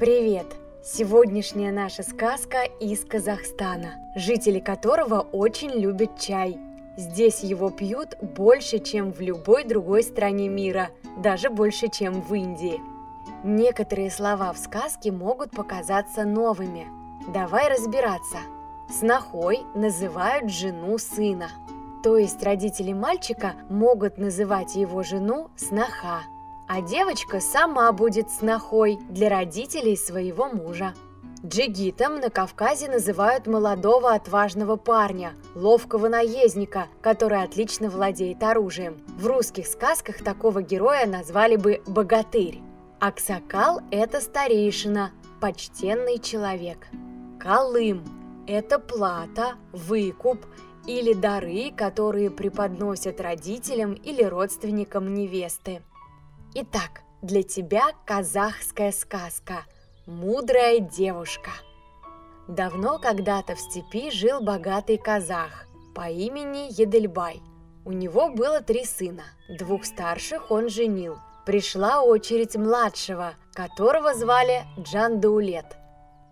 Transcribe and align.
Привет! 0.00 0.46
Сегодняшняя 0.82 1.70
наша 1.70 2.02
сказка 2.02 2.64
из 2.80 3.04
Казахстана, 3.04 3.94
жители 4.16 4.58
которого 4.58 5.20
очень 5.20 5.70
любят 5.70 6.18
чай. 6.18 6.58
Здесь 6.96 7.44
его 7.44 7.70
пьют 7.70 8.16
больше, 8.20 8.80
чем 8.80 9.12
в 9.12 9.20
любой 9.20 9.62
другой 9.62 10.02
стране 10.02 10.48
мира, 10.48 10.88
даже 11.16 11.48
больше, 11.48 11.86
чем 11.88 12.22
в 12.22 12.34
Индии. 12.34 12.80
Некоторые 13.44 14.10
слова 14.10 14.52
в 14.52 14.58
сказке 14.58 15.12
могут 15.12 15.52
показаться 15.52 16.24
новыми. 16.24 16.88
Давай 17.32 17.68
разбираться. 17.68 18.38
Снохой 18.90 19.60
называют 19.76 20.50
жену 20.50 20.98
сына. 20.98 21.50
То 22.02 22.16
есть 22.16 22.42
родители 22.42 22.92
мальчика 22.92 23.52
могут 23.70 24.18
называть 24.18 24.74
его 24.74 25.04
жену 25.04 25.50
сноха, 25.54 26.22
а 26.68 26.80
девочка 26.80 27.40
сама 27.40 27.92
будет 27.92 28.30
снохой 28.30 28.98
для 29.10 29.28
родителей 29.28 29.96
своего 29.96 30.48
мужа. 30.48 30.94
Джигитом 31.46 32.20
на 32.20 32.30
Кавказе 32.30 32.88
называют 32.88 33.46
молодого 33.46 34.14
отважного 34.14 34.76
парня, 34.76 35.34
ловкого 35.54 36.08
наездника, 36.08 36.88
который 37.02 37.42
отлично 37.42 37.90
владеет 37.90 38.42
оружием. 38.42 38.96
В 39.18 39.26
русских 39.26 39.66
сказках 39.66 40.22
такого 40.22 40.62
героя 40.62 41.06
назвали 41.06 41.56
бы 41.56 41.82
богатырь. 41.86 42.62
Аксакал– 42.98 43.82
это 43.90 44.22
старейшина, 44.22 45.10
почтенный 45.42 46.18
человек. 46.18 46.86
Колым– 47.38 48.04
это 48.46 48.78
плата, 48.78 49.56
выкуп 49.72 50.38
или 50.86 51.12
дары, 51.12 51.70
которые 51.76 52.30
преподносят 52.30 53.20
родителям 53.20 53.92
или 53.92 54.22
родственникам 54.22 55.12
невесты. 55.12 55.82
Итак, 56.56 57.02
для 57.20 57.42
тебя 57.42 57.82
казахская 58.06 58.92
сказка 58.92 59.64
«Мудрая 60.06 60.78
девушка». 60.78 61.50
Давно 62.46 63.00
когда-то 63.00 63.56
в 63.56 63.60
степи 63.60 64.12
жил 64.12 64.40
богатый 64.40 64.96
казах 64.96 65.66
по 65.96 66.08
имени 66.08 66.68
Едельбай. 66.80 67.42
У 67.84 67.90
него 67.90 68.28
было 68.28 68.60
три 68.60 68.84
сына, 68.84 69.24
двух 69.48 69.84
старших 69.84 70.52
он 70.52 70.68
женил. 70.68 71.16
Пришла 71.44 72.02
очередь 72.02 72.54
младшего, 72.54 73.34
которого 73.52 74.14
звали 74.14 74.62
Джандаулет. 74.78 75.76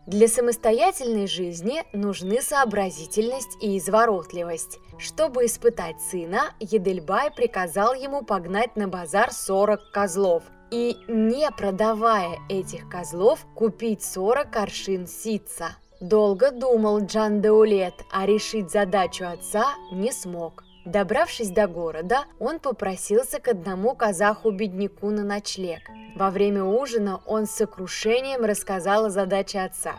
Для 0.06 0.27
самостоятельной 0.27 1.28
жизни 1.28 1.84
нужны 1.92 2.42
сообразительность 2.42 3.56
и 3.61 3.78
изворотливость. 3.78 4.81
Чтобы 4.98 5.47
испытать 5.47 6.00
сына, 6.00 6.55
Едельбай 6.58 7.31
приказал 7.31 7.95
ему 7.95 8.23
погнать 8.23 8.75
на 8.75 8.89
базар 8.89 9.33
40 9.33 9.92
козлов 9.92 10.42
и, 10.73 10.97
не 11.06 11.48
продавая 11.53 12.41
этих 12.48 12.89
козлов, 12.89 13.47
купить 13.55 14.03
40 14.03 14.56
аршин 14.56 15.06
ситца. 15.06 15.77
Долго 16.00 16.50
думал 16.50 17.05
Джан 17.05 17.41
Деулет, 17.41 17.95
а 18.11 18.27
решить 18.27 18.73
задачу 18.73 19.25
отца 19.25 19.75
не 19.92 20.11
смог. 20.11 20.64
Добравшись 20.84 21.50
до 21.50 21.69
города, 21.69 22.25
он 22.41 22.58
попросился 22.58 23.38
к 23.38 23.48
одному 23.48 23.94
казаху-бедняку 23.94 25.11
на 25.11 25.22
ночлег. 25.22 25.80
Во 26.16 26.30
время 26.30 26.64
ужина 26.64 27.20
он 27.27 27.47
с 27.47 27.52
сокрушением 27.52 28.44
рассказал 28.44 29.06
о 29.06 29.11
задаче 29.11 29.61
отца. 29.61 29.94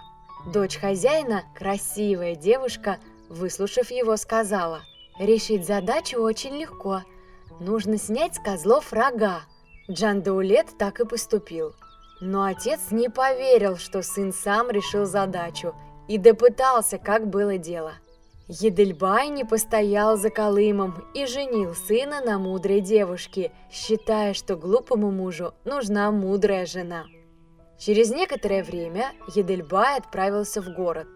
Дочь 0.54 0.78
хозяина, 0.78 1.44
красивая 1.56 2.36
девушка, 2.36 2.98
выслушав 3.30 3.92
его, 3.92 4.18
сказала, 4.18 4.82
«Решить 5.20 5.66
задачу 5.66 6.20
очень 6.20 6.58
легко. 6.58 7.04
Нужно 7.62 7.98
снять 7.98 8.36
с 8.36 8.40
козлов 8.40 8.92
рога». 8.92 9.42
Джан 9.90 10.22
Даулет 10.22 10.68
так 10.78 11.00
и 11.00 11.06
поступил. 11.06 11.74
Но 12.20 12.44
отец 12.44 12.92
не 12.92 13.10
поверил, 13.10 13.78
что 13.78 14.02
сын 14.02 14.34
сам 14.34 14.70
решил 14.70 15.06
задачу 15.06 15.76
и 16.08 16.18
допытался, 16.18 16.98
как 16.98 17.28
было 17.28 17.58
дело. 17.58 17.94
Едельбай 18.50 19.30
не 19.30 19.46
постоял 19.46 20.18
за 20.18 20.30
Колымом 20.30 21.06
и 21.14 21.26
женил 21.26 21.74
сына 21.74 22.22
на 22.22 22.38
мудрой 22.38 22.82
девушке, 22.82 23.54
считая, 23.72 24.34
что 24.34 24.58
глупому 24.58 25.12
мужу 25.12 25.54
нужна 25.64 26.12
мудрая 26.12 26.66
жена. 26.66 27.06
Через 27.80 28.12
некоторое 28.12 28.64
время 28.64 29.14
Едельбай 29.34 29.98
отправился 29.98 30.62
в 30.62 30.74
город. 30.74 31.08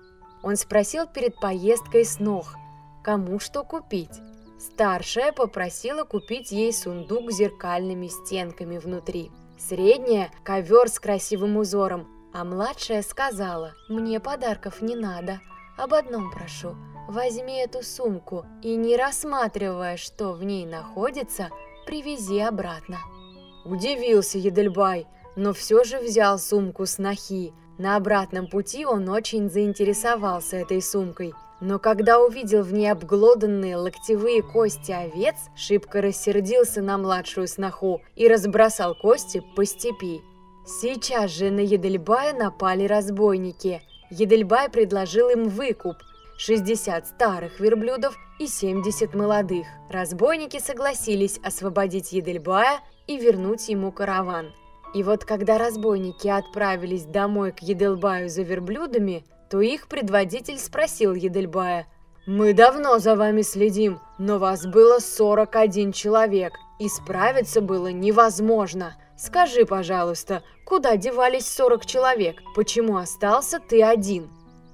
Он 0.41 0.55
спросил 0.55 1.05
перед 1.05 1.35
поездкой 1.35 2.05
снох, 2.05 2.55
кому 3.03 3.39
что 3.39 3.63
купить. 3.63 4.21
Старшая 4.57 5.33
попросила 5.33 6.05
купить 6.05 6.51
ей 6.51 6.71
сундук 6.71 7.31
с 7.31 7.37
зеркальными 7.37 8.07
стенками 8.07 8.77
внутри. 8.77 9.31
Средняя– 9.59 10.31
ковер 10.43 10.87
с 10.87 10.99
красивым 10.99 11.57
узором, 11.57 12.07
а 12.33 12.45
младшая 12.45 13.01
сказала, 13.01 13.73
«Мне 13.89 14.19
подарков 14.19 14.81
не 14.81 14.95
надо, 14.95 15.41
об 15.77 15.93
одном 15.93 16.31
прошу– 16.31 16.75
Возьми 17.07 17.59
эту 17.59 17.83
сумку 17.83 18.45
и, 18.61 18.75
не 18.75 18.97
рассматривая, 18.97 19.95
что 19.95 20.33
в 20.33 20.43
ней 20.43 20.65
находится, 20.65 21.49
привези 21.85 22.41
обратно. 22.41 22.97
Удивился 23.63 24.37
Едельбай, 24.37 25.07
но 25.37 25.53
все 25.53 25.85
же 25.85 25.99
взял 25.99 26.37
сумку 26.37 26.85
с 26.85 26.97
нахи. 26.97 27.53
На 27.77 27.95
обратном 27.95 28.47
пути 28.47 28.85
он 28.85 29.07
очень 29.07 29.49
заинтересовался 29.49 30.57
этой 30.57 30.81
сумкой, 30.81 31.33
но 31.61 31.79
когда 31.79 32.19
увидел 32.19 32.61
в 32.61 32.73
ней 32.73 32.91
обглоданные 32.91 33.77
локтевые 33.77 34.43
кости 34.43 34.91
овец, 34.91 35.35
шибко 35.55 36.01
рассердился 36.01 36.81
на 36.81 36.97
младшую 36.97 37.47
сноху 37.47 38.01
и 38.17 38.27
разбросал 38.27 38.95
кости 38.95 39.41
по 39.55 39.63
степи. 39.63 40.21
Сейчас 40.65 41.31
же 41.31 41.51
на 41.51 41.61
Едельбая 41.61 42.33
напали 42.33 42.85
разбойники. 42.85 43.81
Едельбай 44.09 44.69
предложил 44.69 45.29
им 45.29 45.47
выкуп– 45.47 45.95
60 46.37 47.07
старых 47.07 47.59
верблюдов 47.59 48.15
и 48.39 48.47
70 48.47 49.15
молодых. 49.15 49.65
Разбойники 49.89 50.59
согласились 50.59 51.39
освободить 51.43 52.11
Едельбая 52.11 52.79
и 53.07 53.17
вернуть 53.17 53.69
ему 53.69 53.91
караван. 53.91 54.53
И 54.93 55.03
вот 55.03 55.25
когда 55.25 55.57
разбойники 55.57 56.27
отправились 56.27 57.05
домой 57.05 57.51
к 57.51 57.59
Едельбаю 57.59 58.29
за 58.29 58.43
верблюдами, 58.43 59.25
то 59.49 59.61
их 59.61 59.87
предводитель 59.87 60.59
спросил 60.59 61.13
Едельбая, 61.13 61.87
«Мы 62.27 62.53
давно 62.53 62.99
за 62.99 63.15
вами 63.15 63.41
следим, 63.41 63.99
но 64.19 64.37
вас 64.37 64.65
было 64.65 64.99
41 64.99 65.91
человек, 65.91 66.53
и 66.77 66.89
справиться 66.89 67.61
было 67.61 67.87
невозможно. 67.87 68.95
Скажи, 69.17 69.65
пожалуйста, 69.65 70.43
куда 70.65 70.97
девались 70.97 71.47
40 71.47 71.85
человек? 71.85 72.41
Почему 72.53 72.97
остался 72.97 73.59
ты 73.59 73.81
один?» 73.81 74.29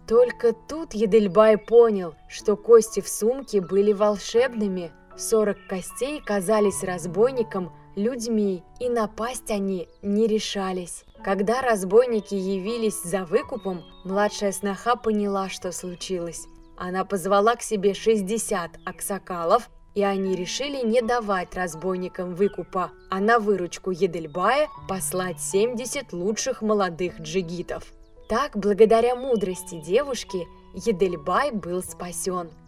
Только 0.07 0.53
тут 0.53 0.93
Едельбай 0.93 1.57
понял, 1.57 2.15
что 2.27 2.57
кости 2.57 2.99
в 2.99 3.07
сумке 3.07 3.61
были 3.61 3.93
волшебными. 3.93 4.91
Сорок 5.15 5.57
костей 5.69 6.21
казались 6.21 6.83
разбойникам 6.83 7.71
людьми, 7.95 8.63
и 8.79 8.89
напасть 8.89 9.49
они 9.49 9.87
не 10.01 10.27
решались. 10.27 11.05
Когда 11.23 11.61
разбойники 11.61 12.35
явились 12.35 13.01
за 13.03 13.23
выкупом, 13.23 13.83
младшая 14.03 14.51
сноха 14.51 14.95
поняла, 14.95 15.47
что 15.47 15.71
случилось. 15.71 16.47
Она 16.75 17.05
позвала 17.05 17.55
к 17.55 17.61
себе 17.61 17.93
60 17.93 18.71
аксакалов, 18.83 19.69
и 19.95 20.03
они 20.03 20.35
решили 20.35 20.85
не 20.85 21.01
давать 21.01 21.55
разбойникам 21.55 22.35
выкупа, 22.35 22.91
а 23.09 23.19
на 23.19 23.39
выручку 23.39 23.91
Едельбая 23.91 24.67
послать 24.89 25.39
70 25.39 26.11
лучших 26.11 26.61
молодых 26.61 27.21
джигитов. 27.21 27.93
Так, 28.33 28.57
благодаря 28.57 29.15
мудрости 29.15 29.79
девушки, 29.79 30.47
Едельбай 30.73 31.51
был 31.51 31.83
спасен– 31.83 32.49